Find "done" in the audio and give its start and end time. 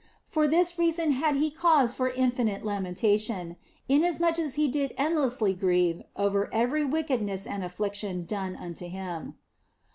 8.25-8.55